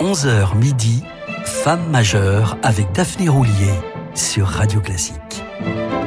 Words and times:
11h 0.00 0.56
midi, 0.56 1.02
Femme 1.44 1.90
majeure 1.90 2.56
avec 2.62 2.90
Daphné 2.92 3.28
Roulier 3.28 3.74
sur 4.14 4.46
Radio 4.46 4.80
Classique. 4.80 5.44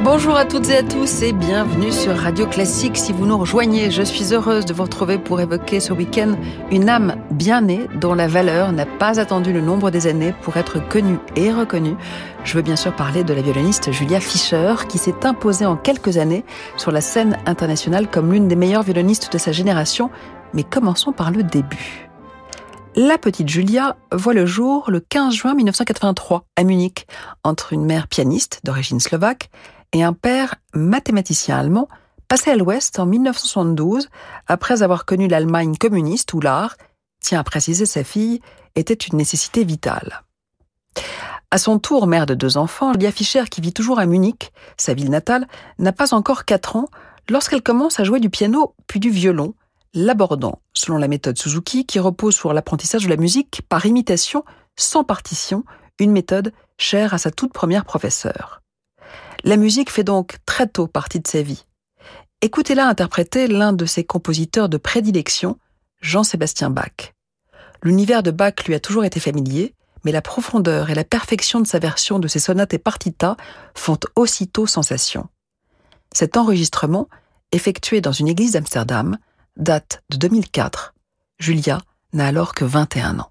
Bonjour 0.02 0.36
à 0.36 0.44
toutes 0.44 0.68
et 0.68 0.78
à 0.78 0.82
tous 0.82 1.22
et 1.22 1.32
bienvenue 1.32 1.92
sur 1.92 2.16
Radio 2.16 2.44
Classique. 2.48 2.96
Si 2.96 3.12
vous 3.12 3.24
nous 3.24 3.38
rejoignez, 3.38 3.92
je 3.92 4.02
suis 4.02 4.34
heureuse 4.34 4.64
de 4.64 4.74
vous 4.74 4.82
retrouver 4.82 5.16
pour 5.18 5.40
évoquer 5.40 5.78
ce 5.78 5.92
week-end 5.92 6.34
une 6.72 6.88
âme 6.88 7.14
bien 7.30 7.60
née 7.60 7.86
dont 7.94 8.14
la 8.14 8.26
valeur 8.26 8.72
n'a 8.72 8.84
pas 8.84 9.20
attendu 9.20 9.52
le 9.52 9.60
nombre 9.60 9.92
des 9.92 10.08
années 10.08 10.34
pour 10.42 10.56
être 10.56 10.80
connue 10.88 11.20
et 11.36 11.52
reconnue. 11.52 11.94
Je 12.42 12.56
veux 12.56 12.62
bien 12.62 12.76
sûr 12.76 12.96
parler 12.96 13.22
de 13.22 13.32
la 13.32 13.42
violoniste 13.42 13.92
Julia 13.92 14.18
Fischer 14.18 14.74
qui 14.88 14.98
s'est 14.98 15.24
imposée 15.24 15.66
en 15.66 15.76
quelques 15.76 16.16
années 16.16 16.44
sur 16.76 16.90
la 16.90 17.00
scène 17.00 17.38
internationale 17.46 18.10
comme 18.10 18.32
l'une 18.32 18.48
des 18.48 18.56
meilleures 18.56 18.82
violonistes 18.82 19.32
de 19.32 19.38
sa 19.38 19.52
génération. 19.52 20.10
Mais 20.52 20.64
commençons 20.64 21.12
par 21.12 21.30
le 21.30 21.44
début. 21.44 22.08
La 22.96 23.18
petite 23.18 23.48
Julia 23.48 23.96
voit 24.12 24.34
le 24.34 24.46
jour 24.46 24.88
le 24.88 25.00
15 25.00 25.34
juin 25.34 25.54
1983 25.54 26.46
à 26.54 26.62
Munich 26.62 27.08
entre 27.42 27.72
une 27.72 27.84
mère 27.84 28.06
pianiste 28.06 28.60
d'origine 28.62 29.00
slovaque 29.00 29.50
et 29.92 30.04
un 30.04 30.12
père 30.12 30.54
mathématicien 30.74 31.58
allemand 31.58 31.88
passé 32.28 32.52
à 32.52 32.56
l'Ouest 32.56 33.00
en 33.00 33.06
1972 33.06 34.08
après 34.46 34.84
avoir 34.84 35.06
connu 35.06 35.26
l'Allemagne 35.26 35.76
communiste 35.76 36.34
où 36.34 36.40
l'art, 36.40 36.76
tient 37.20 37.40
à 37.40 37.42
préciser 37.42 37.84
sa 37.84 38.04
fille, 38.04 38.40
était 38.76 38.94
une 38.94 39.18
nécessité 39.18 39.64
vitale. 39.64 40.22
À 41.50 41.58
son 41.58 41.80
tour, 41.80 42.06
mère 42.06 42.26
de 42.26 42.34
deux 42.34 42.56
enfants, 42.58 42.92
Lia 42.92 43.10
Fischer, 43.10 43.44
qui 43.50 43.60
vit 43.60 43.72
toujours 43.72 43.98
à 43.98 44.06
Munich, 44.06 44.52
sa 44.76 44.94
ville 44.94 45.10
natale, 45.10 45.48
n'a 45.80 45.92
pas 45.92 46.14
encore 46.14 46.44
quatre 46.44 46.76
ans 46.76 46.86
lorsqu'elle 47.28 47.62
commence 47.62 47.98
à 47.98 48.04
jouer 48.04 48.20
du 48.20 48.30
piano 48.30 48.76
puis 48.86 49.00
du 49.00 49.10
violon, 49.10 49.54
l'abordant 49.94 50.60
selon 50.84 50.98
la 50.98 51.08
méthode 51.08 51.38
Suzuki 51.38 51.86
qui 51.86 51.98
repose 51.98 52.34
sur 52.34 52.52
l'apprentissage 52.52 53.04
de 53.04 53.08
la 53.08 53.16
musique 53.16 53.62
par 53.68 53.86
imitation, 53.86 54.44
sans 54.76 55.02
partition, 55.02 55.64
une 55.98 56.12
méthode 56.12 56.52
chère 56.76 57.14
à 57.14 57.18
sa 57.18 57.30
toute 57.30 57.52
première 57.52 57.84
professeure. 57.84 58.60
La 59.44 59.56
musique 59.56 59.90
fait 59.90 60.04
donc 60.04 60.36
très 60.46 60.66
tôt 60.66 60.86
partie 60.86 61.20
de 61.20 61.26
sa 61.26 61.42
vie. 61.42 61.64
Écoutez-la 62.42 62.86
interpréter 62.86 63.46
l'un 63.46 63.72
de 63.72 63.86
ses 63.86 64.04
compositeurs 64.04 64.68
de 64.68 64.76
prédilection, 64.76 65.58
Jean-Sébastien 66.02 66.68
Bach. 66.68 67.14
L'univers 67.82 68.22
de 68.22 68.30
Bach 68.30 68.54
lui 68.66 68.74
a 68.74 68.80
toujours 68.80 69.04
été 69.04 69.20
familier, 69.20 69.74
mais 70.04 70.12
la 70.12 70.22
profondeur 70.22 70.90
et 70.90 70.94
la 70.94 71.04
perfection 71.04 71.60
de 71.60 71.66
sa 71.66 71.78
version 71.78 72.18
de 72.18 72.28
ses 72.28 72.40
sonates 72.40 72.74
et 72.74 72.78
partitas 72.78 73.36
font 73.74 73.98
aussitôt 74.16 74.66
sensation. 74.66 75.28
Cet 76.12 76.36
enregistrement, 76.36 77.08
effectué 77.52 78.02
dans 78.02 78.12
une 78.12 78.28
église 78.28 78.52
d'Amsterdam, 78.52 79.16
date 79.56 80.02
de 80.10 80.16
2004. 80.16 80.94
Julia 81.38 81.78
n'a 82.12 82.26
alors 82.26 82.54
que 82.54 82.64
21 82.64 83.20
ans. 83.20 83.30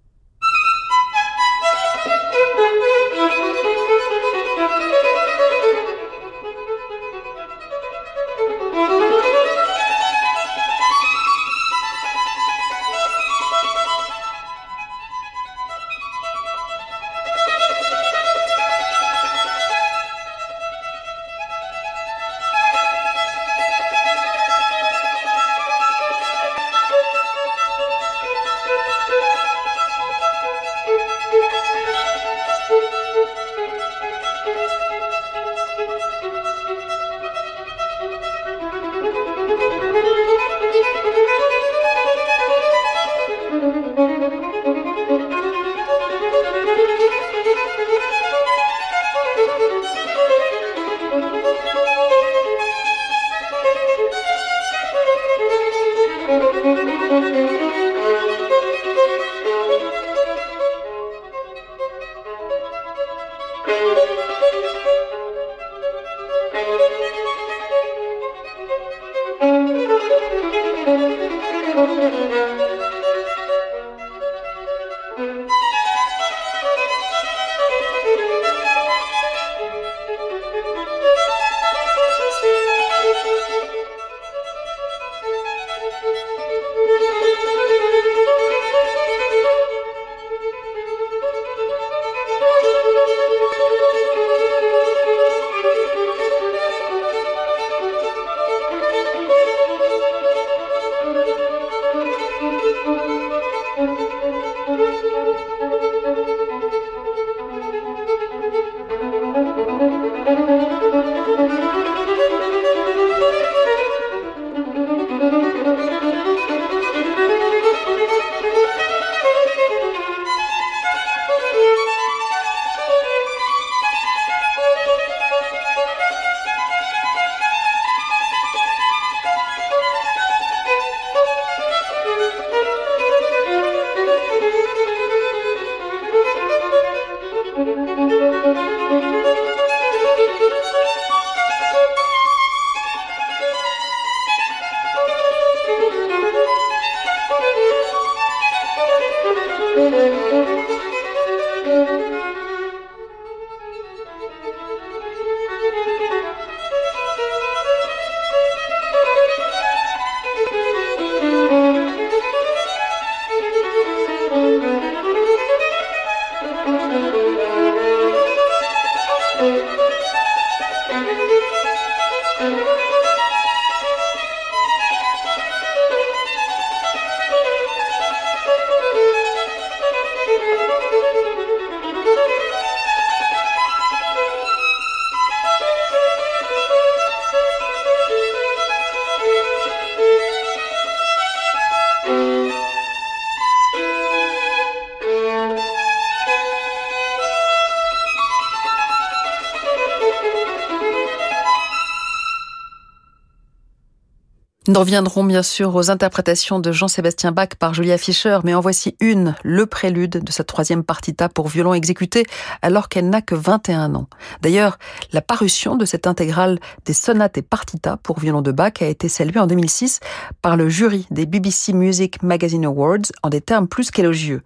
Nous 204.73 204.79
reviendrons 204.79 205.23
bien 205.23 205.43
sûr 205.43 205.75
aux 205.75 205.91
interprétations 205.91 206.59
de 206.59 206.71
Jean-Sébastien 206.71 207.31
Bach 207.31 207.49
par 207.59 207.75
Julia 207.75 207.99
Fischer, 207.99 208.39
mais 208.43 208.55
en 208.55 208.59
voici 208.59 208.95
une, 208.99 209.35
le 209.43 209.67
prélude 209.67 210.23
de 210.23 210.31
sa 210.31 210.43
troisième 210.43 210.83
partita 210.83 211.29
pour 211.29 211.47
violon 211.47 211.75
exécutée 211.75 212.25
alors 212.63 212.89
qu'elle 212.89 213.07
n'a 213.07 213.21
que 213.21 213.35
21 213.35 213.93
ans. 213.93 214.07
D'ailleurs, 214.41 214.79
la 215.11 215.21
parution 215.21 215.75
de 215.75 215.85
cette 215.85 216.07
intégrale 216.07 216.59
des 216.85 216.93
sonates 216.93 217.37
et 217.37 217.43
partitas 217.43 217.97
pour 217.97 218.19
violon 218.19 218.41
de 218.41 218.51
Bach 218.51 218.81
a 218.81 218.87
été 218.87 219.09
saluée 219.09 219.39
en 219.39 219.45
2006 219.45 219.99
par 220.41 220.57
le 220.57 220.67
jury 220.69 221.05
des 221.11 221.27
BBC 221.27 221.73
Music 221.73 222.23
Magazine 222.23 222.65
Awards 222.65 223.11
en 223.21 223.29
des 223.29 223.41
termes 223.41 223.67
plus 223.67 223.91
qu'élogieux. 223.91 224.41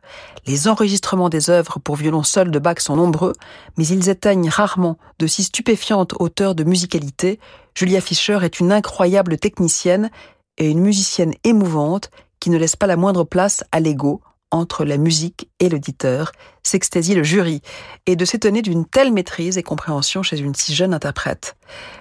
Les 0.46 0.68
enregistrements 0.68 1.30
des 1.30 1.50
œuvres 1.50 1.80
pour 1.80 1.96
violon 1.96 2.24
seul 2.24 2.52
de 2.52 2.60
Bach 2.60 2.80
sont 2.80 2.98
nombreux, 2.98 3.32
mais 3.78 3.88
ils 3.88 4.10
atteignent 4.10 4.50
rarement 4.50 4.98
de 5.20 5.28
si 5.28 5.44
stupéfiantes 5.44 6.16
hauteurs 6.20 6.54
de 6.54 6.66
musicalité 6.66 7.40
Julia 7.78 8.02
Fischer 8.02 8.40
est 8.42 8.60
une 8.60 8.72
incroyable 8.72 9.38
technicienne 9.38 10.10
et 10.58 10.68
une 10.68 10.80
musicienne 10.80 11.36
émouvante 11.44 12.10
qui 12.40 12.50
ne 12.50 12.58
laisse 12.58 12.76
pas 12.76 12.88
la 12.88 12.96
moindre 12.96 13.24
place 13.24 13.64
à 13.72 13.80
l'ego 13.80 14.20
entre 14.50 14.84
la 14.84 14.98
musique 14.98 15.52
et 15.60 15.70
l'auditeur, 15.70 16.32
s'extasie 16.64 17.14
le 17.14 17.22
jury, 17.22 17.62
et 18.08 18.16
de 18.16 18.26
s'étonner 18.26 18.64
d'une 18.64 18.88
telle 18.88 19.14
maîtrise 19.14 19.60
et 19.60 19.64
compréhension 19.64 20.24
chez 20.24 20.40
une 20.40 20.56
si 20.56 20.74
jeune 20.74 20.92
interprète. 20.92 21.56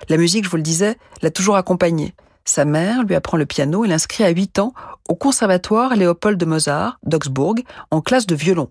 La 0.08 0.17
musique, 0.17 0.46
je 0.46 0.50
vous 0.50 0.56
le 0.56 0.62
disais, 0.62 0.96
l'a 1.20 1.31
toujours 1.31 1.56
accompagnée. 1.56 2.14
Sa 2.46 2.64
mère 2.64 3.02
lui 3.02 3.14
apprend 3.14 3.37
le 3.37 3.44
piano 3.44 3.84
et 3.84 3.88
l'inscrit 3.88 4.25
à 4.25 4.31
8 4.31 4.61
ans 4.61 4.73
au 5.11 5.14
conservatoire 5.14 5.94
Léopold 5.94 6.40
de 6.40 6.46
Mozart 6.46 6.99
d'Augsbourg 7.02 7.56
en 7.90 8.00
classe 8.00 8.25
de 8.25 8.34
violon. 8.34 8.70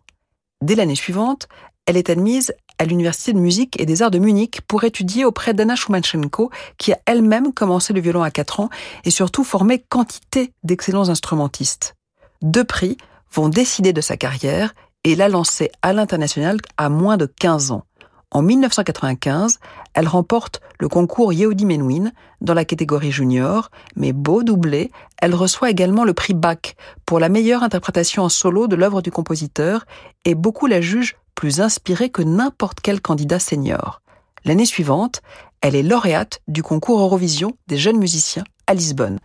Dès 0.64 0.74
l'année 0.74 0.96
suivante, 0.96 1.50
elle 1.86 1.98
est 1.98 2.10
admise 2.10 2.54
à 2.78 2.86
l'Université 2.86 3.32
de 3.34 3.40
musique 3.40 3.80
et 3.80 3.86
des 3.86 4.02
arts 4.02 4.12
de 4.12 4.20
Munich 4.20 4.62
pour 4.68 4.84
étudier 4.84 5.24
auprès 5.24 5.54
d'Anna 5.54 5.76
Schumachenko, 5.76 6.50
qui 6.78 6.92
a 6.92 7.00
elle-même 7.06 7.54
commencé 7.54 7.94
le 7.94 8.02
violon 8.02 8.24
à 8.24 8.32
4 8.32 8.60
ans 8.60 8.70
et 9.04 9.12
surtout 9.12 9.44
formé 9.44 9.80
quantité 9.80 10.52
d'excellents 10.64 11.10
instrumentistes. 11.10 11.96
Deux 12.42 12.64
prix 12.64 12.98
vont 13.32 13.50
décider 13.50 13.94
de 13.94 14.02
sa 14.02 14.18
carrière 14.18 14.74
et 15.04 15.16
la 15.16 15.30
lancer 15.30 15.72
à 15.82 15.94
l'international 15.94 16.58
à 16.78 16.90
moins 16.90 17.18
de 17.18 17.28
15 17.28 17.72
ans. 17.72 17.84
En 18.32 18.42
1995, 18.42 19.60
elle 19.94 20.08
remporte 20.08 20.60
le 20.80 20.90
concours 20.90 21.32
Yehudi 21.32 21.66
Menuhin 21.66 22.12
dans 22.42 22.54
la 22.54 22.66
catégorie 22.66 23.12
junior, 23.12 23.70
mais 23.96 24.12
beau 24.12 24.44
doublé, 24.44 24.92
elle 25.22 25.36
reçoit 25.36 25.70
également 25.70 26.04
le 26.04 26.14
prix 26.14 26.34
Bach 26.34 26.76
pour 27.06 27.20
la 27.20 27.30
meilleure 27.30 27.64
interprétation 27.64 28.24
en 28.24 28.30
solo 28.30 28.68
de 28.68 28.76
l'œuvre 28.76 29.02
du 29.02 29.12
compositeur 29.12 29.86
et 30.26 30.36
beaucoup 30.36 30.68
la 30.68 30.82
jugent 30.82 31.16
plus 31.36 31.62
inspirée 31.62 32.10
que 32.10 32.22
n'importe 32.22 32.80
quel 32.82 33.02
candidat 33.02 33.40
senior. 33.40 34.02
L'année 34.46 34.66
suivante, 34.66 35.22
elle 35.62 35.76
est 35.76 35.84
lauréate 35.84 36.42
du 36.48 36.64
concours 36.64 37.00
Eurovision 37.00 37.58
des 37.68 37.78
jeunes 37.78 37.98
musiciens 37.98 38.44
à 38.68 38.74
Lisbonne. 38.74 39.20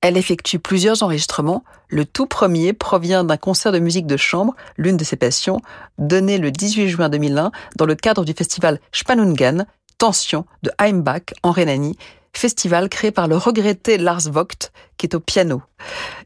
Elle 0.00 0.16
effectue 0.16 0.58
plusieurs 0.58 1.02
enregistrements. 1.02 1.64
Le 1.88 2.04
tout 2.04 2.26
premier 2.26 2.72
provient 2.72 3.24
d'un 3.24 3.36
concert 3.36 3.72
de 3.72 3.78
musique 3.78 4.06
de 4.06 4.16
chambre, 4.16 4.54
l'une 4.76 4.96
de 4.96 5.04
ses 5.04 5.16
passions, 5.16 5.60
donné 5.98 6.38
le 6.38 6.52
18 6.52 6.88
juin 6.88 7.08
2001 7.08 7.50
dans 7.76 7.86
le 7.86 7.94
cadre 7.96 8.24
du 8.24 8.32
festival 8.32 8.80
Spannungen, 8.92 9.66
Tension 9.98 10.44
de 10.62 10.70
Heimbach 10.78 11.34
en 11.42 11.50
Rhénanie, 11.50 11.98
festival 12.32 12.88
créé 12.88 13.10
par 13.10 13.28
le 13.28 13.36
regretté 13.36 13.98
Lars 13.98 14.30
Vogt, 14.30 14.70
qui 14.96 15.06
est 15.06 15.14
au 15.14 15.20
piano. 15.20 15.62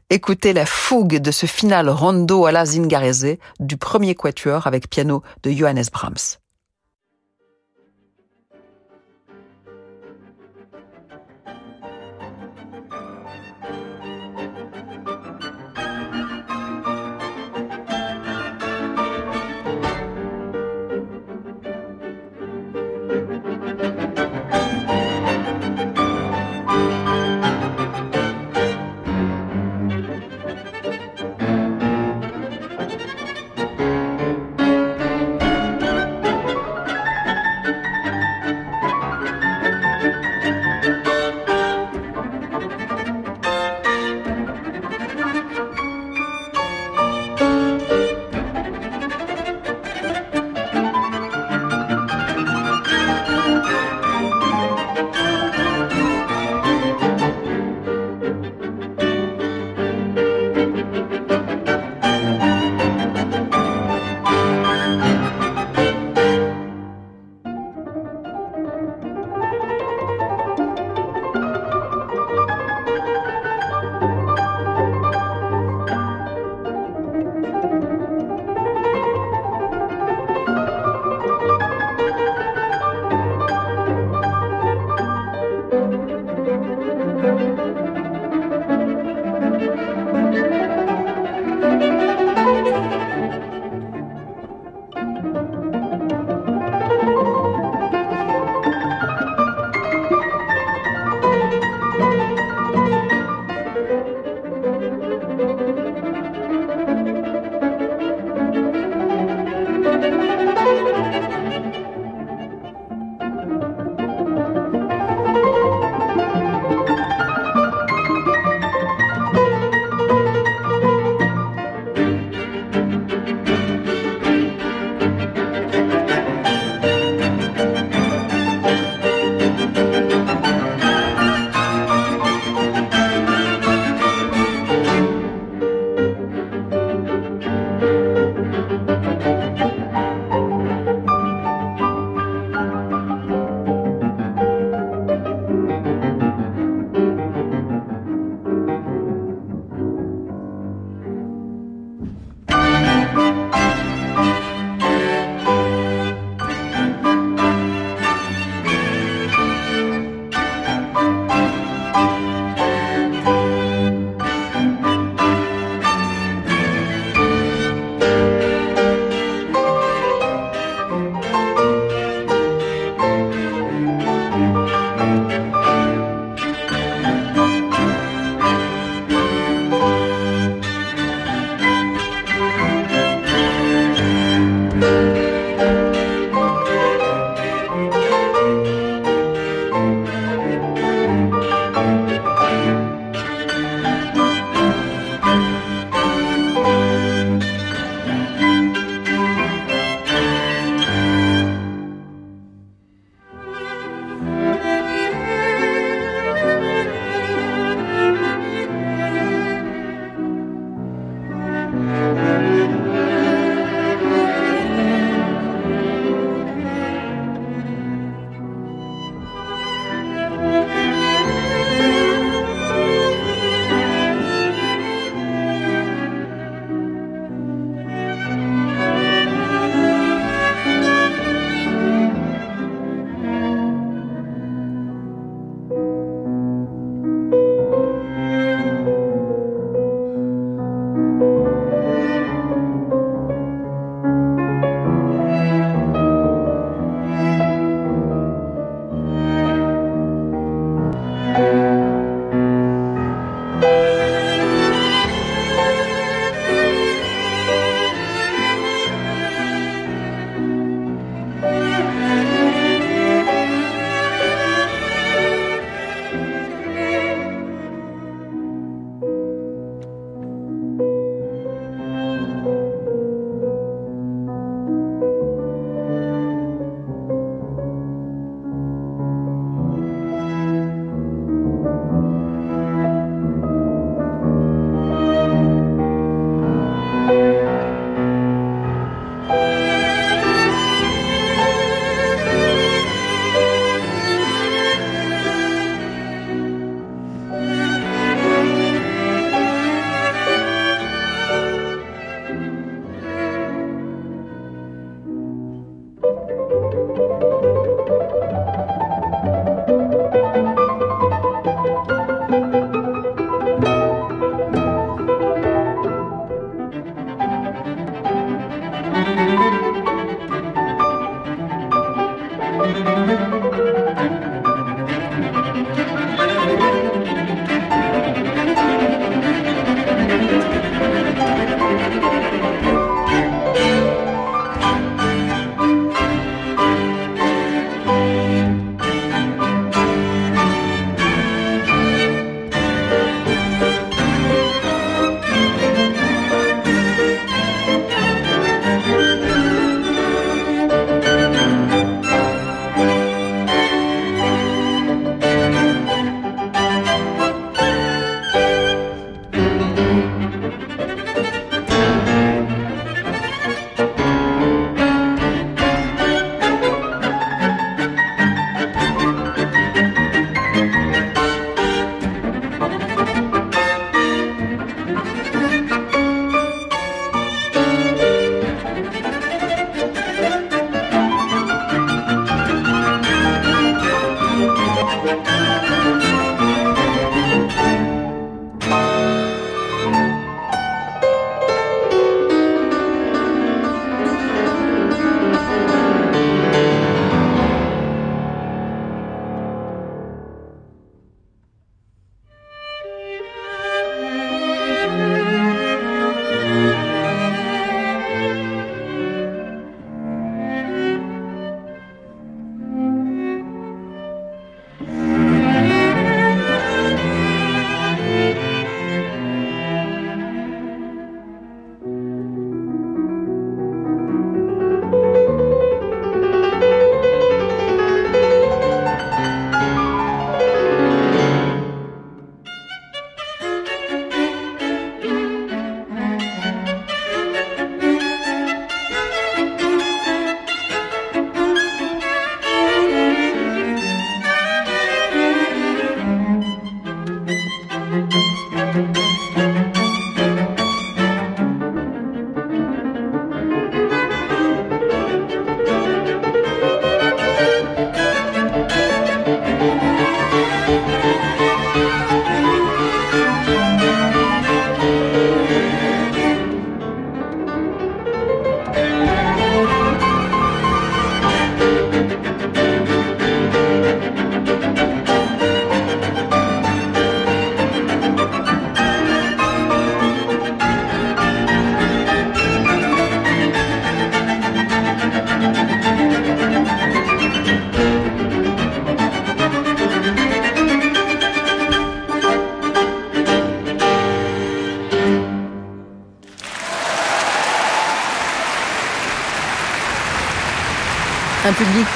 Écoutez 0.09 0.53
la 0.53 0.65
fougue 0.65 1.17
de 1.17 1.31
ce 1.31 1.45
final 1.45 1.89
rondo 1.89 2.45
à 2.45 2.51
la 2.51 2.65
Zingarese 2.65 3.37
du 3.59 3.77
premier 3.77 4.15
quatuor 4.15 4.67
avec 4.67 4.89
piano 4.89 5.23
de 5.43 5.51
Johannes 5.51 5.85
Brahms. 5.91 6.42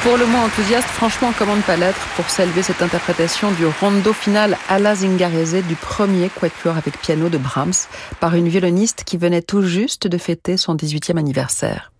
Pour 0.08 0.16
le 0.16 0.26
moins 0.26 0.46
enthousiaste, 0.46 0.88
franchement, 0.88 1.34
comment 1.38 1.58
ne 1.58 1.62
pas 1.62 1.76
l'être, 1.76 2.00
pour 2.16 2.30
saluer 2.30 2.62
cette 2.62 2.82
interprétation 2.82 3.52
du 3.52 3.66
rondo 3.66 4.14
final 4.14 4.58
à 4.70 4.80
la 4.80 4.96
Zingarese 4.96 5.62
du 5.68 5.76
premier 5.76 6.30
quatuor 6.30 6.78
avec 6.78 6.98
piano 6.98 7.28
de 7.28 7.38
Brahms 7.38 7.90
par 8.22 8.34
une 8.34 8.48
violoniste 8.48 9.04
qui 9.04 9.18
venait 9.18 9.42
tout 9.42 9.64
juste 9.64 10.08
de 10.08 10.18
fêter 10.18 10.56
son 10.56 10.78
18e 10.78 11.18
anniversaire. 11.18 11.92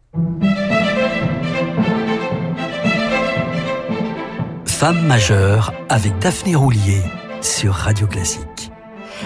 Femme 4.66 5.06
majeure 5.06 5.74
avec 5.90 6.18
Daphné 6.20 6.56
Roulier 6.56 7.02
sur 7.42 7.74
Radio 7.74 8.08
Classique. 8.08 8.72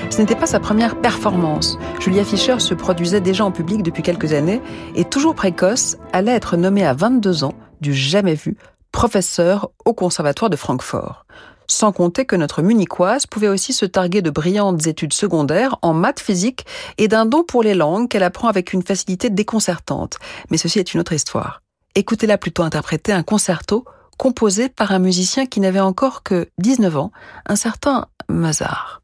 Ce 0.10 0.20
n'était 0.20 0.36
pas 0.36 0.48
sa 0.48 0.60
première 0.60 1.00
performance. 1.00 1.78
Julia 2.00 2.24
Fischer 2.24 2.60
se 2.60 2.74
produisait 2.74 3.22
déjà 3.22 3.46
en 3.46 3.52
public 3.52 3.84
depuis 3.84 4.02
quelques 4.02 4.34
années 4.34 4.60
et 4.96 5.06
toujours 5.06 5.36
précoce, 5.36 5.98
allait 6.14 6.32
être 6.32 6.58
nommée 6.58 6.84
à 6.84 6.94
22 6.96 7.44
ans 7.44 7.54
du 7.82 7.94
jamais 7.94 8.36
vu 8.36 8.56
professeur 8.92 9.72
au 9.86 9.94
Conservatoire 9.94 10.50
de 10.50 10.56
Francfort. 10.56 11.26
Sans 11.68 11.92
compter 11.92 12.26
que 12.26 12.36
notre 12.36 12.62
munichoise 12.62 13.26
pouvait 13.26 13.48
aussi 13.48 13.72
se 13.72 13.86
targuer 13.86 14.22
de 14.22 14.30
brillantes 14.30 14.88
études 14.88 15.14
secondaires 15.14 15.78
en 15.82 15.94
maths 15.94 16.20
physique 16.20 16.66
et 16.98 17.08
d'un 17.08 17.26
don 17.26 17.44
pour 17.44 17.64
les 17.64 17.76
langues 17.76 18.10
qu'elle 18.10 18.24
apprend 18.24 18.50
avec 18.50 18.74
une 18.74 18.84
facilité 18.84 19.30
déconcertante. 19.30 20.18
Mais 20.50 20.58
ceci 20.58 20.80
est 20.80 20.94
une 20.94 21.00
autre 21.00 21.14
histoire. 21.14 21.62
Écoutez-la 21.96 22.38
plutôt 22.38 22.64
interpréter 22.64 23.14
un 23.14 23.24
concerto 23.24 23.86
composé 24.18 24.70
par 24.70 24.92
un 24.92 25.00
musicien 25.00 25.46
qui 25.46 25.62
n'avait 25.62 25.80
encore 25.80 26.24
que 26.24 26.50
19 26.60 26.98
ans, 26.98 27.12
un 27.46 27.56
certain 27.56 28.08
Mozart. 28.30 29.02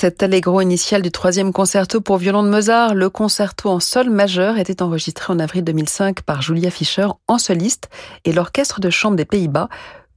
Cet 0.00 0.22
allegro 0.22 0.62
initial 0.62 1.02
du 1.02 1.10
troisième 1.10 1.52
concerto 1.52 2.00
pour 2.00 2.16
violon 2.16 2.42
de 2.42 2.48
Mozart, 2.48 2.94
le 2.94 3.10
concerto 3.10 3.68
en 3.68 3.80
sol 3.80 4.08
majeur, 4.08 4.56
était 4.56 4.80
enregistré 4.80 5.30
en 5.30 5.38
avril 5.38 5.62
2005 5.62 6.22
par 6.22 6.40
Julia 6.40 6.70
Fischer 6.70 7.08
en 7.28 7.36
soliste 7.36 7.90
et 8.24 8.32
l'orchestre 8.32 8.80
de 8.80 8.88
chambre 8.88 9.16
des 9.16 9.26
Pays-Bas 9.26 9.68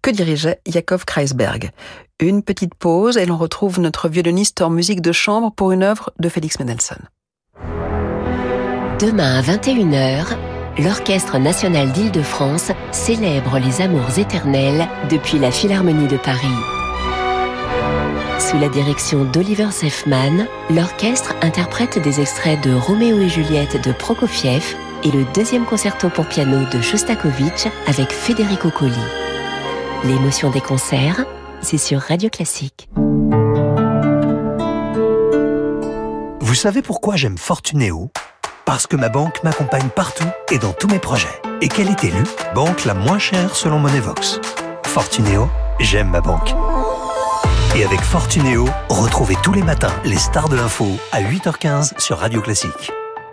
que 0.01 0.09
dirigeait 0.09 0.61
Jakob 0.65 1.03
Kreisberg. 1.03 1.71
Une 2.21 2.43
petite 2.43 2.75
pause 2.75 3.17
et 3.17 3.25
l'on 3.25 3.35
retrouve 3.35 3.81
notre 3.81 4.07
violoniste 4.07 4.61
en 4.61 4.69
musique 4.69 5.01
de 5.01 5.11
chambre 5.11 5.51
pour 5.51 5.73
une 5.73 5.83
œuvre 5.83 6.13
de 6.17 6.29
Félix 6.29 6.59
Mendelssohn. 6.59 7.09
Demain 9.01 9.37
à 9.37 9.41
21h, 9.41 10.27
l'Orchestre 10.79 11.39
national 11.39 11.91
d'Île-de-France 11.91 12.71
célèbre 12.93 13.59
les 13.59 13.81
amours 13.81 14.17
éternels 14.17 14.87
depuis 15.09 15.39
la 15.39 15.51
Philharmonie 15.51 16.07
de 16.07 16.15
Paris. 16.15 16.82
Sous 18.39 18.59
la 18.59 18.69
direction 18.69 19.23
d'Oliver 19.23 19.71
Sefman, 19.71 20.47
l'orchestre 20.69 21.33
interprète 21.41 21.99
des 21.99 22.19
extraits 22.21 22.61
de 22.61 22.73
Roméo 22.73 23.19
et 23.19 23.29
Juliette 23.29 23.83
de 23.85 23.91
Prokofiev 23.91 24.75
et 25.03 25.11
le 25.11 25.25
deuxième 25.33 25.65
concerto 25.65 26.09
pour 26.09 26.25
piano 26.25 26.65
de 26.71 26.81
Shostakovich 26.81 27.67
avec 27.87 28.11
Federico 28.11 28.69
Colli. 28.69 28.93
L'émotion 30.03 30.49
des 30.49 30.61
concerts, 30.61 31.25
c'est 31.61 31.77
sur 31.77 31.99
Radio 31.99 32.29
Classique. 32.29 32.89
Vous 36.39 36.55
savez 36.55 36.81
pourquoi 36.81 37.15
j'aime 37.15 37.37
Fortunéo 37.37 38.11
Parce 38.65 38.85
que 38.85 38.95
ma 38.95 39.09
banque 39.09 39.43
m'accompagne 39.43 39.89
partout 39.89 40.27
et 40.51 40.59
dans 40.59 40.73
tous 40.73 40.87
mes 40.87 40.99
projets. 40.99 41.41
Et 41.61 41.67
qu'elle 41.69 41.89
est 41.89 42.03
élue 42.03 42.23
banque 42.53 42.85
la 42.85 42.93
moins 42.93 43.19
chère 43.19 43.55
selon 43.55 43.79
Monevox. 43.79 44.39
Fortunéo, 44.85 45.49
j'aime 45.79 46.09
ma 46.09 46.21
banque. 46.21 46.53
Et 47.75 47.83
avec 47.83 48.01
Fortunéo, 48.01 48.65
retrouvez 48.87 49.35
tous 49.41 49.51
les 49.51 49.63
matins 49.63 49.93
les 50.05 50.17
stars 50.17 50.47
de 50.47 50.55
l'info 50.55 50.85
à 51.11 51.23
8h15 51.23 51.99
sur 51.99 52.19
Radio 52.19 52.39
Classique. 52.39 52.91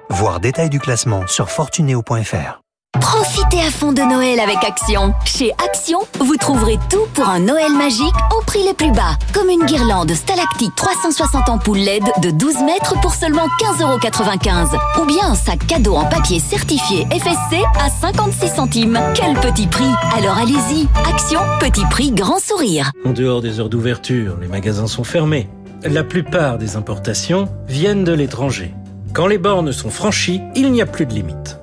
Voir 0.09 0.41
détail 0.41 0.71
du 0.71 0.81
classement 0.81 1.27
sur 1.27 1.51
fortunéo.fr. 1.51 2.61
Profitez 3.01 3.61
à 3.61 3.71
fond 3.71 3.93
de 3.93 4.03
Noël 4.03 4.39
avec 4.41 4.59
Action. 4.63 5.15
Chez 5.25 5.53
Action, 5.65 6.01
vous 6.21 6.37
trouverez 6.37 6.79
tout 6.91 7.07
pour 7.15 7.29
un 7.29 7.41
Noël 7.41 7.73
magique 7.73 8.15
au 8.37 8.45
prix 8.45 8.63
les 8.63 8.75
plus 8.75 8.93
bas. 8.93 9.17
Comme 9.33 9.49
une 9.49 9.65
guirlande 9.65 10.13
stalactite 10.13 10.75
360 10.77 11.49
ampoules 11.49 11.79
LED 11.79 12.05
de 12.23 12.31
12 12.31 12.63
mètres 12.65 13.01
pour 13.01 13.15
seulement 13.15 13.47
15,95€. 13.79 15.01
Ou 15.01 15.07
bien 15.07 15.31
un 15.31 15.35
sac 15.35 15.67
cadeau 15.67 15.97
en 15.97 16.05
papier 16.05 16.39
certifié 16.41 17.07
FSC 17.11 17.63
à 17.81 17.89
56 17.89 18.49
centimes. 18.49 19.01
Quel 19.15 19.35
petit 19.35 19.67
prix 19.67 19.91
Alors 20.17 20.37
allez-y. 20.37 20.87
Action, 21.09 21.41
petit 21.59 21.85
prix, 21.87 22.13
grand 22.13 22.39
sourire. 22.39 22.91
En 23.05 23.13
dehors 23.13 23.41
des 23.41 23.61
heures 23.61 23.71
d'ouverture, 23.71 24.37
les 24.41 24.49
magasins 24.49 24.87
sont 24.87 25.05
fermés. 25.05 25.49
La 25.85 26.05
plupart 26.05 26.59
des 26.59 26.77
importations 26.77 27.49
viennent 27.67 28.05
de 28.05 28.13
l'étranger. 28.13 28.75
Quand 29.15 29.27
les 29.27 29.39
bornes 29.39 29.73
sont 29.73 29.91
franchies, 29.91 30.41
il 30.55 30.71
n'y 30.71 30.83
a 30.83 30.87
plus 30.87 31.07
de 31.07 31.15
limite. 31.15 31.60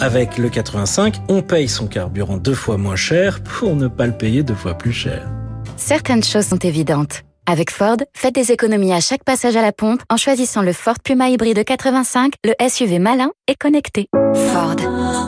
Avec 0.00 0.38
le 0.38 0.48
85, 0.48 1.16
on 1.28 1.42
paye 1.42 1.68
son 1.68 1.86
carburant 1.86 2.38
deux 2.38 2.54
fois 2.54 2.78
moins 2.78 2.96
cher 2.96 3.42
pour 3.42 3.76
ne 3.76 3.86
pas 3.86 4.06
le 4.06 4.16
payer 4.16 4.42
deux 4.42 4.54
fois 4.54 4.72
plus 4.72 4.94
cher. 4.94 5.28
Certaines 5.76 6.24
choses 6.24 6.46
sont 6.46 6.58
évidentes. 6.58 7.22
Avec 7.46 7.70
Ford, 7.70 7.98
faites 8.14 8.34
des 8.34 8.50
économies 8.50 8.94
à 8.94 9.00
chaque 9.00 9.24
passage 9.24 9.56
à 9.56 9.62
la 9.62 9.72
pompe 9.72 10.00
en 10.08 10.16
choisissant 10.16 10.62
le 10.62 10.72
Ford 10.72 10.94
Puma 11.04 11.28
hybride 11.28 11.62
85, 11.64 12.32
le 12.44 12.54
SUV 12.66 12.98
malin 12.98 13.30
et 13.46 13.54
connecté. 13.54 14.06
Ford. 14.34 14.76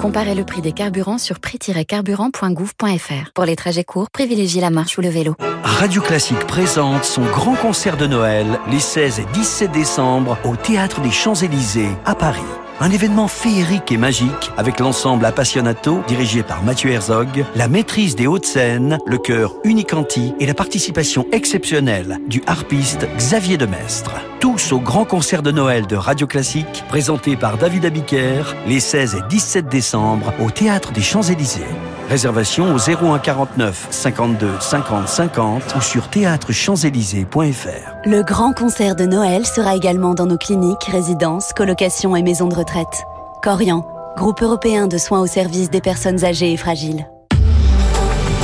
Comparez 0.01 0.35
le 0.35 0.45
prix 0.45 0.63
des 0.63 0.73
carburants 0.73 1.19
sur 1.19 1.39
prix-carburant.gouv.fr. 1.39 3.33
Pour 3.35 3.45
les 3.45 3.57
trajets 3.57 3.85
courts, 3.85 4.09
privilégiez 4.11 4.63
la 4.63 4.71
marche 4.71 4.97
ou 4.97 5.03
le 5.03 5.11
vélo. 5.11 5.35
Radio 5.63 6.01
Classique 6.01 6.47
présente 6.47 7.05
son 7.05 7.23
grand 7.27 7.57
concert 7.57 7.99
de 7.99 8.07
Noël 8.07 8.47
les 8.71 8.81
16 8.81 9.21
et 9.21 9.27
17 9.35 9.71
décembre 9.71 10.39
au 10.45 10.57
Théâtre 10.57 11.03
des 11.03 11.11
Champs-Élysées 11.11 11.91
à 12.07 12.15
Paris. 12.15 12.41
Un 12.81 12.91
événement 12.91 13.29
féerique 13.29 13.93
et 13.93 13.97
magique 13.97 14.51
avec 14.57 14.81
l'ensemble 14.81 15.25
Appassionato 15.25 16.03
dirigé 16.09 16.43
par 16.43 16.63
Mathieu 16.63 16.91
Herzog, 16.91 17.45
la 17.55 17.69
maîtrise 17.69 18.17
des 18.17 18.27
hautes 18.27 18.47
scènes, 18.47 18.99
le 19.07 19.19
chœur 19.19 19.55
Unicanti 19.65 20.35
et 20.41 20.47
la 20.47 20.55
participation 20.55 21.27
exceptionnelle 21.33 22.19
du 22.27 22.43
harpiste 22.47 23.07
Xavier 23.17 23.57
Demestre. 23.57 24.13
Tous 24.41 24.73
au 24.73 24.81
grand 24.81 25.05
concert 25.05 25.43
de 25.43 25.53
Noël 25.53 25.87
de 25.87 25.97
Radio 25.97 26.27
Classique 26.27 26.85
présenté 26.89 27.37
par 27.37 27.59
David 27.59 27.85
Abiker 27.85 28.43
les 28.67 28.81
16 28.81 29.17
et 29.17 29.29
17 29.29 29.69
décembre 29.69 30.33
au 30.41 30.51
Théâtre 30.51 30.93
des 30.93 31.03
Champs-Élysées. 31.03 31.67
Réservation 32.09 32.75
au 32.75 32.79
01 32.79 33.19
49 33.19 33.89
52 33.91 34.49
50 34.61 35.09
50 35.09 35.75
ou 35.77 35.81
sur 35.81 36.09
théâtrechamps-élysées.fr. 36.09 37.93
Le 38.05 38.23
grand 38.23 38.53
concert 38.53 38.97
de 38.97 39.05
Noël 39.05 39.47
sera 39.47 39.77
également 39.77 40.15
dans 40.15 40.27
nos 40.27 40.39
cliniques, 40.39 40.85
résidences, 40.91 41.53
colocations 41.53 42.17
et 42.17 42.23
maisons 42.23 42.49
de 42.49 42.55
retraite. 42.55 43.05
Corian, 43.43 43.87
groupe 44.17 44.43
européen 44.43 44.87
de 44.89 44.99
soins 44.99 45.21
au 45.21 45.27
service 45.27 45.71
des 45.71 45.81
personnes 45.81 46.25
âgées 46.25 46.53
et 46.53 46.57
fragiles. 46.57 47.07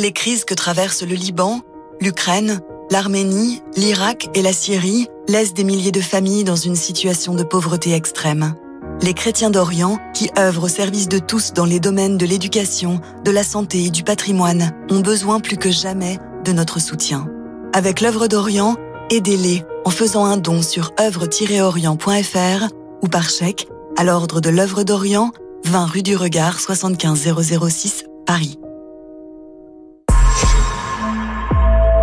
Les 0.00 0.12
crises 0.12 0.44
que 0.44 0.54
traversent 0.54 1.02
le 1.02 1.16
Liban, 1.16 1.60
l'Ukraine, 2.00 2.60
l'Arménie, 2.88 3.62
l'Irak 3.76 4.28
et 4.34 4.42
la 4.42 4.52
Syrie 4.52 5.08
laissent 5.26 5.54
des 5.54 5.64
milliers 5.64 5.90
de 5.90 6.00
familles 6.00 6.44
dans 6.44 6.56
une 6.56 6.76
situation 6.76 7.34
de 7.34 7.42
pauvreté 7.42 7.94
extrême. 7.94 8.54
Les 9.02 9.12
chrétiens 9.12 9.50
d'Orient, 9.50 9.98
qui 10.14 10.30
œuvrent 10.38 10.64
au 10.64 10.68
service 10.68 11.08
de 11.08 11.18
tous 11.18 11.52
dans 11.52 11.64
les 11.64 11.80
domaines 11.80 12.16
de 12.16 12.26
l'éducation, 12.26 13.00
de 13.24 13.30
la 13.32 13.42
santé 13.42 13.86
et 13.86 13.90
du 13.90 14.04
patrimoine, 14.04 14.72
ont 14.88 15.00
besoin 15.00 15.40
plus 15.40 15.56
que 15.56 15.70
jamais 15.70 16.18
de 16.44 16.52
notre 16.52 16.80
soutien. 16.80 17.26
Avec 17.72 18.00
l'œuvre 18.00 18.28
d'Orient, 18.28 18.76
aidez-les 19.10 19.64
en 19.84 19.90
faisant 19.90 20.24
un 20.26 20.36
don 20.36 20.62
sur 20.62 20.92
œuvre-orient.fr 21.00 22.68
ou 23.02 23.08
par 23.08 23.28
chèque 23.28 23.66
à 23.96 24.04
l'ordre 24.04 24.40
de 24.40 24.50
l'œuvre 24.50 24.84
d'Orient, 24.84 25.32
20 25.64 25.86
rue 25.86 26.02
du 26.02 26.14
Regard 26.14 26.60
75006, 26.60 28.04
Paris. 28.26 28.60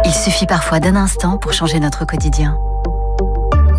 Il 0.05 0.13
suffit 0.13 0.45
parfois 0.45 0.79
d'un 0.79 0.95
instant 0.95 1.39
pour 1.39 1.51
changer 1.51 1.79
notre 1.79 2.05
quotidien. 2.05 2.59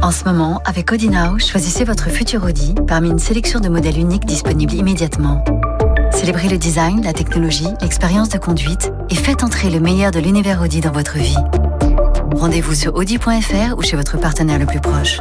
En 0.03 0.11
ce 0.11 0.25
moment, 0.25 0.61
avec 0.65 0.91
Audi 0.91 1.09
Now, 1.09 1.39
choisissez 1.39 1.85
votre 1.85 2.11
futur 2.11 2.43
Audi 2.43 2.75
parmi 2.89 3.11
une 3.11 3.21
sélection 3.21 3.61
de 3.61 3.69
modèles 3.69 3.99
uniques 3.99 4.25
disponibles 4.25 4.75
immédiatement. 4.75 5.45
Célébrez 6.11 6.49
le 6.49 6.59
design, 6.59 7.03
la 7.05 7.13
technologie, 7.13 7.69
l'expérience 7.81 8.29
de 8.29 8.39
conduite 8.39 8.93
et 9.09 9.15
faites 9.15 9.45
entrer 9.45 9.71
le 9.71 9.79
meilleur 9.79 10.11
de 10.11 10.19
l'univers 10.19 10.61
Audi 10.63 10.81
dans 10.81 10.91
votre 10.91 11.17
vie. 11.17 11.39
Rendez-vous 12.35 12.75
sur 12.75 12.97
audi.fr 12.97 13.79
ou 13.79 13.83
chez 13.83 13.97
votre 13.97 14.19
partenaire 14.19 14.59
le 14.59 14.67
plus 14.67 14.81
proche. 14.81 15.21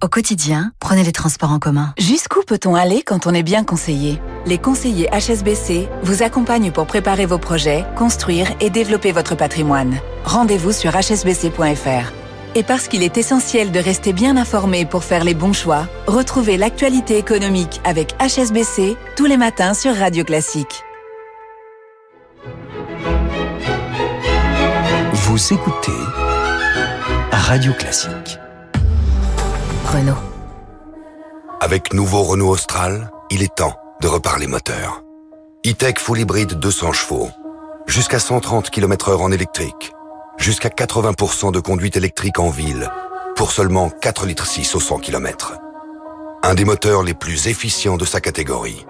Au 0.00 0.06
quotidien, 0.06 0.70
prenez 0.78 1.02
les 1.02 1.10
transports 1.10 1.50
en 1.50 1.58
commun. 1.58 1.92
Jusqu'où 1.98 2.42
peut-on 2.46 2.76
aller 2.76 3.02
quand 3.02 3.26
on 3.26 3.34
est 3.34 3.42
bien 3.42 3.64
conseillé? 3.64 4.22
Les 4.46 4.56
conseillers 4.58 5.08
HSBC 5.10 5.88
vous 6.04 6.22
accompagnent 6.22 6.70
pour 6.70 6.86
préparer 6.86 7.26
vos 7.26 7.38
projets, 7.38 7.84
construire 7.96 8.46
et 8.60 8.70
développer 8.70 9.10
votre 9.10 9.34
patrimoine. 9.34 9.96
Rendez-vous 10.24 10.70
sur 10.70 10.92
hsbc.fr. 10.92 12.12
Et 12.54 12.62
parce 12.62 12.86
qu'il 12.86 13.02
est 13.02 13.18
essentiel 13.18 13.72
de 13.72 13.80
rester 13.80 14.12
bien 14.12 14.36
informé 14.36 14.86
pour 14.86 15.02
faire 15.02 15.24
les 15.24 15.34
bons 15.34 15.52
choix, 15.52 15.88
retrouvez 16.06 16.56
l'actualité 16.56 17.18
économique 17.18 17.80
avec 17.82 18.14
HSBC 18.22 18.96
tous 19.16 19.26
les 19.26 19.36
matins 19.36 19.74
sur 19.74 19.96
Radio 19.96 20.22
Classique. 20.22 20.84
Vous 25.12 25.52
écoutez 25.52 25.90
Radio 27.32 27.72
Classique. 27.72 28.38
Renault. 29.88 30.18
Avec 31.62 31.94
nouveau 31.94 32.22
Renault 32.22 32.50
Austral, 32.50 33.10
il 33.30 33.42
est 33.42 33.54
temps 33.54 33.74
de 34.02 34.06
reparler 34.06 34.46
moteur. 34.46 35.02
E-Tech 35.66 35.94
Full 35.96 36.18
Hybrid 36.18 36.58
200 36.58 36.92
chevaux, 36.92 37.30
jusqu'à 37.86 38.18
130 38.18 38.68
km 38.68 39.08
heure 39.08 39.22
en 39.22 39.32
électrique, 39.32 39.92
jusqu'à 40.36 40.68
80% 40.68 41.52
de 41.52 41.60
conduite 41.60 41.96
électrique 41.96 42.38
en 42.38 42.50
ville, 42.50 42.90
pour 43.34 43.50
seulement 43.50 43.88
4 43.88 44.26
litres 44.26 44.46
6 44.46 44.74
au 44.74 44.80
100 44.80 44.98
km. 44.98 45.54
Un 46.42 46.54
des 46.54 46.66
moteurs 46.66 47.02
les 47.02 47.14
plus 47.14 47.48
efficients 47.48 47.96
de 47.96 48.04
sa 48.04 48.20
catégorie. 48.20 48.84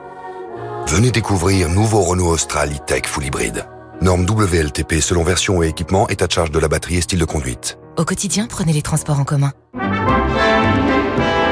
Venez 0.89 1.13
découvrir 1.13 1.69
nouveau 1.69 2.01
Renault 2.03 2.31
Austral 2.31 2.73
E-Tech 2.73 3.03
Full 3.07 3.27
Hybrid. 3.27 3.65
Norme 4.01 4.27
WLTP 4.29 4.95
selon 5.01 5.23
version 5.23 5.63
et 5.63 5.69
équipement, 5.69 6.09
état 6.09 6.27
de 6.27 6.33
charge 6.33 6.51
de 6.51 6.59
la 6.59 6.67
batterie 6.67 6.97
et 6.97 7.03
style 7.03 7.21
de 7.21 7.25
conduite. 7.25 7.79
Au 7.97 8.05
quotidien, 8.05 8.49
prenez 8.49 8.73
les 8.73 8.83
transports 8.83 9.21
en 9.21 9.25
commun. 9.25 9.53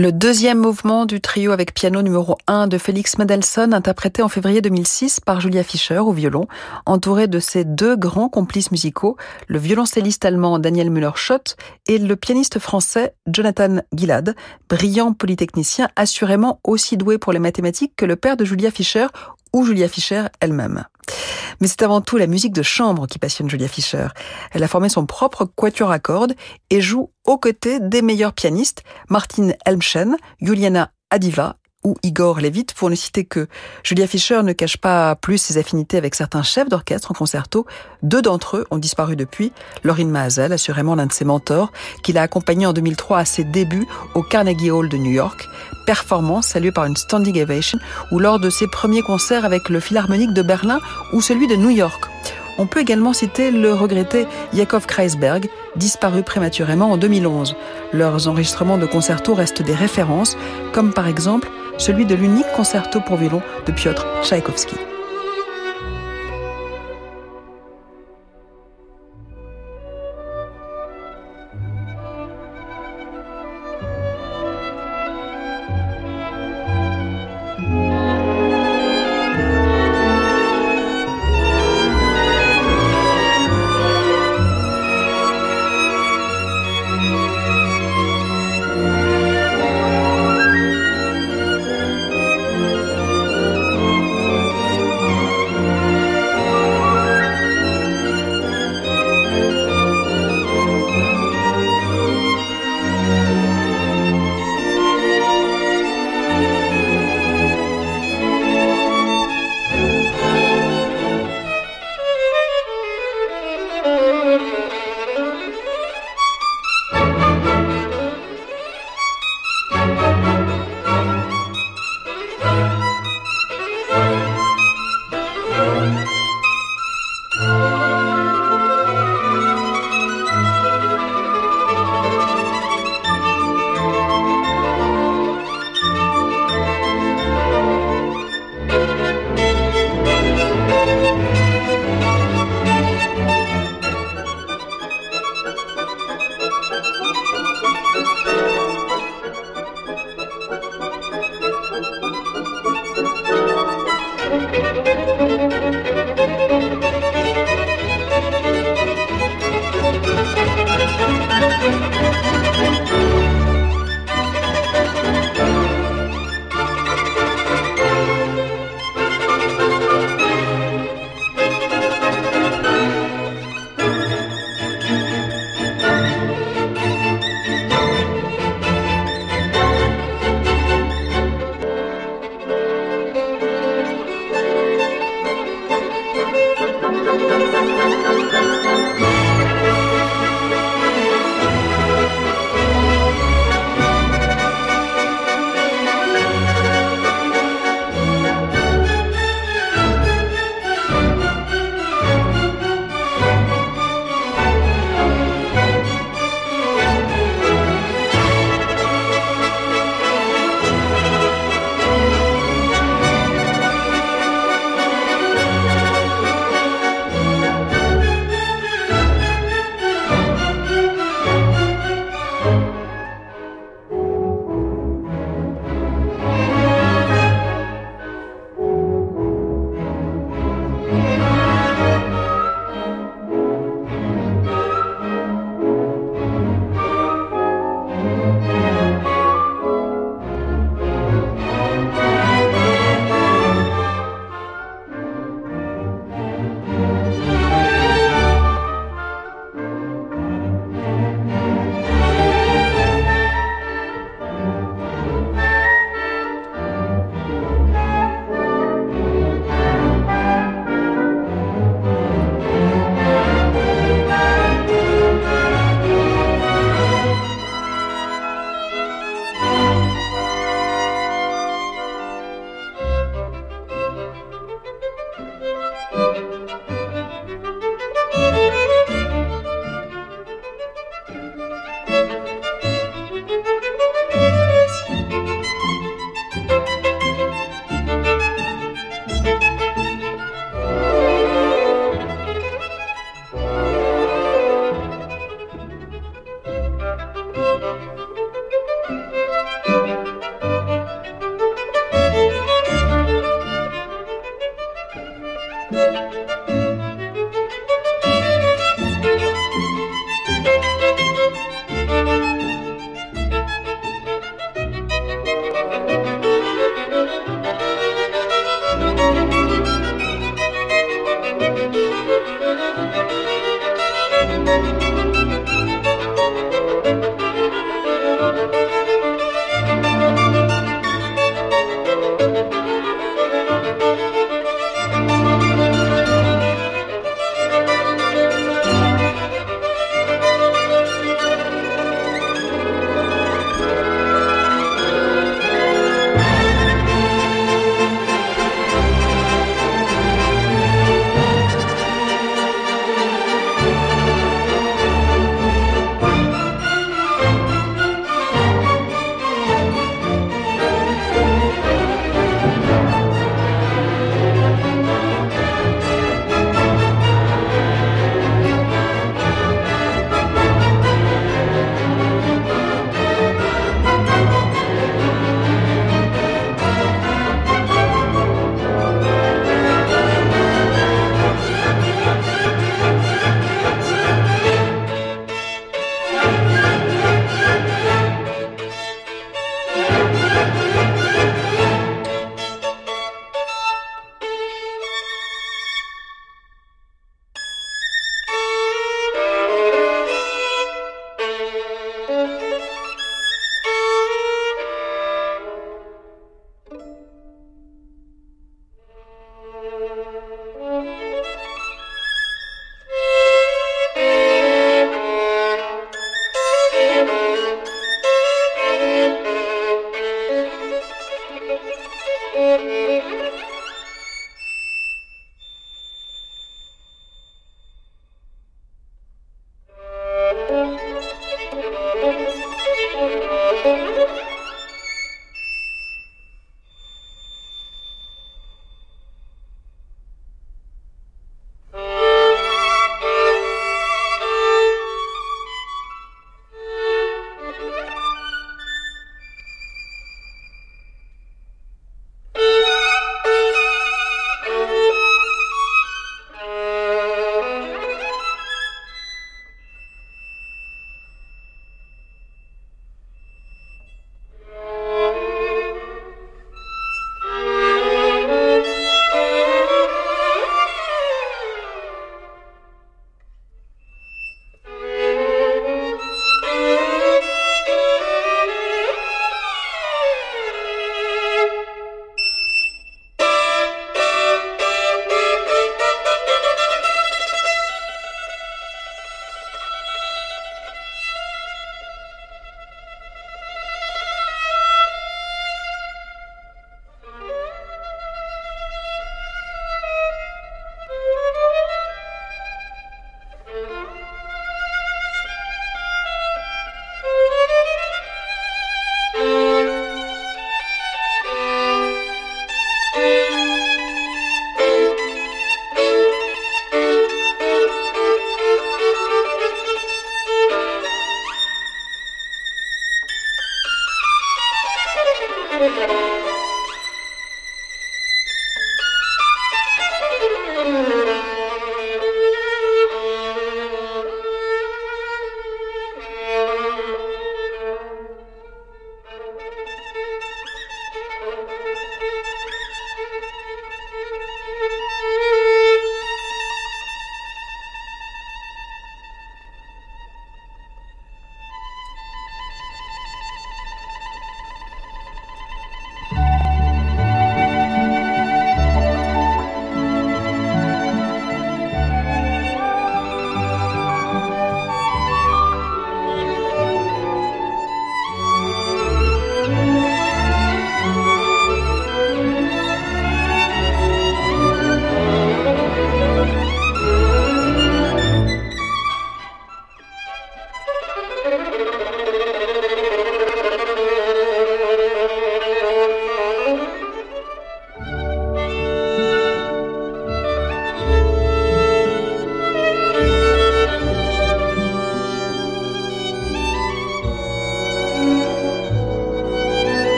Le 0.00 0.12
deuxième 0.12 0.58
mouvement 0.58 1.06
du 1.06 1.20
trio 1.20 1.50
avec 1.50 1.74
piano 1.74 2.02
numéro 2.02 2.38
1 2.46 2.68
de 2.68 2.78
Félix 2.78 3.18
Mendelssohn, 3.18 3.74
interprété 3.74 4.22
en 4.22 4.28
février 4.28 4.60
2006 4.60 5.18
par 5.18 5.40
Julia 5.40 5.64
Fischer 5.64 5.98
au 5.98 6.12
violon, 6.12 6.46
entouré 6.86 7.26
de 7.26 7.40
ses 7.40 7.64
deux 7.64 7.96
grands 7.96 8.28
complices 8.28 8.70
musicaux, 8.70 9.16
le 9.48 9.58
violoncelliste 9.58 10.24
allemand 10.24 10.60
Daniel 10.60 10.92
Müller-Schott 10.92 11.56
et 11.88 11.98
le 11.98 12.14
pianiste 12.14 12.60
français 12.60 13.16
Jonathan 13.26 13.80
Gilad, 13.92 14.36
brillant 14.68 15.14
polytechnicien 15.14 15.88
assurément 15.96 16.60
aussi 16.62 16.96
doué 16.96 17.18
pour 17.18 17.32
les 17.32 17.40
mathématiques 17.40 17.94
que 17.96 18.06
le 18.06 18.14
père 18.14 18.36
de 18.36 18.44
Julia 18.44 18.70
Fischer 18.70 19.08
ou 19.52 19.66
Julia 19.66 19.88
Fischer 19.88 20.26
elle-même. 20.38 20.84
Mais 21.60 21.66
c'est 21.66 21.82
avant 21.82 22.00
tout 22.00 22.18
la 22.18 22.26
musique 22.26 22.52
de 22.52 22.62
chambre 22.62 23.06
qui 23.06 23.18
passionne 23.18 23.50
Julia 23.50 23.66
Fischer. 23.68 24.08
Elle 24.52 24.62
a 24.62 24.68
formé 24.68 24.88
son 24.88 25.06
propre 25.06 25.44
quatuor 25.44 25.90
à 25.90 25.98
cordes 25.98 26.34
et 26.70 26.80
joue 26.80 27.10
aux 27.28 27.36
côtés 27.36 27.78
des 27.78 28.00
meilleurs 28.00 28.32
pianistes, 28.32 28.82
Martin 29.10 29.50
Elmschen, 29.66 30.16
Juliana 30.40 30.90
Adiva 31.10 31.56
ou 31.84 31.94
Igor 32.02 32.40
Levit, 32.40 32.66
pour 32.74 32.88
ne 32.88 32.94
citer 32.94 33.26
que. 33.26 33.48
Julia 33.84 34.06
Fischer 34.06 34.42
ne 34.42 34.54
cache 34.54 34.78
pas 34.78 35.14
plus 35.14 35.36
ses 35.36 35.58
affinités 35.58 35.98
avec 35.98 36.14
certains 36.14 36.42
chefs 36.42 36.70
d'orchestre 36.70 37.10
en 37.10 37.14
concerto. 37.14 37.66
Deux 38.02 38.22
d'entre 38.22 38.56
eux 38.56 38.66
ont 38.70 38.78
disparu 38.78 39.14
depuis. 39.14 39.52
Laurine 39.84 40.10
Mazel, 40.10 40.54
assurément 40.54 40.94
l'un 40.94 41.04
de 41.04 41.12
ses 41.12 41.26
mentors, 41.26 41.70
qui 42.02 42.14
l'a 42.14 42.22
accompagné 42.22 42.64
en 42.64 42.72
2003 42.72 43.18
à 43.18 43.24
ses 43.26 43.44
débuts 43.44 43.86
au 44.14 44.22
Carnegie 44.22 44.70
Hall 44.70 44.88
de 44.88 44.96
New 44.96 45.12
York. 45.12 45.46
Performance 45.84 46.46
saluée 46.46 46.72
par 46.72 46.86
une 46.86 46.96
standing 46.96 47.42
ovation 47.42 47.78
ou 48.10 48.18
lors 48.20 48.40
de 48.40 48.48
ses 48.48 48.68
premiers 48.68 49.02
concerts 49.02 49.44
avec 49.44 49.68
le 49.68 49.80
Philharmonique 49.80 50.32
de 50.32 50.42
Berlin 50.42 50.80
ou 51.12 51.20
celui 51.20 51.46
de 51.46 51.56
New 51.56 51.70
York. 51.70 52.08
On 52.58 52.66
peut 52.66 52.80
également 52.80 53.12
citer 53.12 53.50
le 53.50 53.72
regretté 53.72 54.26
Yakov 54.52 54.86
Kreisberg, 54.86 55.48
disparu 55.76 56.22
prématurément 56.22 56.90
en 56.90 56.96
2011. 56.96 57.54
Leurs 57.92 58.28
enregistrements 58.28 58.78
de 58.78 58.86
concerto 58.86 59.32
restent 59.34 59.62
des 59.62 59.74
références, 59.74 60.36
comme 60.72 60.92
par 60.92 61.06
exemple 61.06 61.48
celui 61.78 62.04
de 62.04 62.16
l'unique 62.16 62.50
concerto 62.56 63.00
pour 63.00 63.16
violon 63.16 63.40
de 63.66 63.72
Piotr 63.72 64.04
Tchaïkovski. 64.22 64.74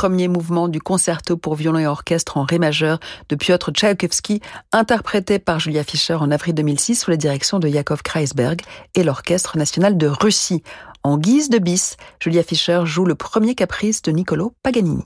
Premier 0.00 0.28
mouvement 0.28 0.68
du 0.68 0.80
concerto 0.80 1.36
pour 1.36 1.56
violon 1.56 1.78
et 1.78 1.86
orchestre 1.86 2.38
en 2.38 2.44
ré 2.44 2.58
majeur 2.58 3.00
de 3.28 3.36
Piotr 3.36 3.70
Tchaïkovski, 3.70 4.40
interprété 4.72 5.38
par 5.38 5.60
Julia 5.60 5.84
Fischer 5.84 6.14
en 6.14 6.30
avril 6.30 6.54
2006 6.54 6.94
sous 6.94 7.10
la 7.10 7.18
direction 7.18 7.58
de 7.58 7.68
Yakov 7.68 8.02
Kreisberg 8.02 8.62
et 8.94 9.02
l'Orchestre 9.02 9.58
national 9.58 9.98
de 9.98 10.06
Russie. 10.06 10.62
En 11.02 11.18
guise 11.18 11.50
de 11.50 11.58
bis, 11.58 11.98
Julia 12.18 12.42
Fischer 12.42 12.80
joue 12.86 13.04
le 13.04 13.14
premier 13.14 13.54
caprice 13.54 14.00
de 14.00 14.10
Niccolo 14.10 14.54
Paganini. 14.62 15.04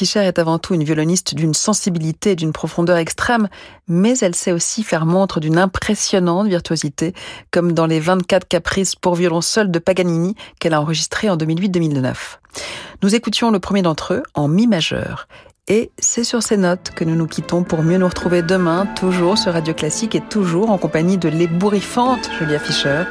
Fischer 0.00 0.20
est 0.20 0.38
avant 0.38 0.58
tout 0.58 0.72
une 0.72 0.82
violoniste 0.82 1.34
d'une 1.34 1.52
sensibilité 1.52 2.30
et 2.30 2.34
d'une 2.34 2.54
profondeur 2.54 2.96
extrême, 2.96 3.50
mais 3.86 4.16
elle 4.20 4.34
sait 4.34 4.50
aussi 4.50 4.82
faire 4.82 5.04
montre 5.04 5.40
d'une 5.40 5.58
impressionnante 5.58 6.48
virtuosité, 6.48 7.12
comme 7.50 7.72
dans 7.72 7.84
les 7.84 8.00
24 8.00 8.48
caprices 8.48 8.96
pour 8.96 9.14
violon 9.14 9.42
seul 9.42 9.70
de 9.70 9.78
Paganini 9.78 10.36
qu'elle 10.58 10.72
a 10.72 10.80
enregistré 10.80 11.28
en 11.28 11.36
2008-2009. 11.36 12.14
Nous 13.02 13.14
écoutions 13.14 13.50
le 13.50 13.60
premier 13.60 13.82
d'entre 13.82 14.14
eux 14.14 14.22
en 14.32 14.48
mi 14.48 14.66
majeur. 14.66 15.28
Et 15.70 15.92
c'est 16.00 16.24
sur 16.24 16.42
ces 16.42 16.56
notes 16.56 16.90
que 16.96 17.04
nous 17.04 17.14
nous 17.14 17.28
quittons 17.28 17.62
pour 17.62 17.84
mieux 17.84 17.96
nous 17.96 18.08
retrouver 18.08 18.42
demain, 18.42 18.86
toujours 18.86 19.38
sur 19.38 19.52
Radio 19.52 19.72
Classique 19.72 20.16
et 20.16 20.20
toujours 20.20 20.70
en 20.70 20.78
compagnie 20.78 21.16
de 21.16 21.28
l'ébouriffante 21.28 22.28
Julia 22.40 22.58
Fischer. 22.58 23.04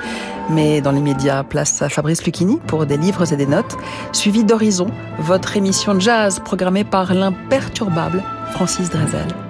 Mais 0.49 0.81
dans 0.81 0.91
les 0.91 0.99
médias, 0.99 1.43
place 1.43 1.81
à 1.81 1.87
Fabrice 1.87 2.25
Lucchini 2.25 2.57
pour 2.67 2.85
des 2.85 2.97
livres 2.97 3.31
et 3.31 3.37
des 3.37 3.45
notes, 3.45 3.77
suivi 4.11 4.43
d'Horizon, 4.43 4.87
votre 5.19 5.55
émission 5.55 5.97
jazz 6.01 6.41
programmée 6.41 6.83
par 6.83 7.13
l'imperturbable 7.13 8.21
Francis 8.51 8.89
Drezel. 8.89 9.48